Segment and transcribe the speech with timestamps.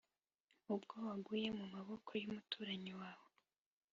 [0.73, 3.29] ubwo waguye mu maboko y’umuturanyi wawe,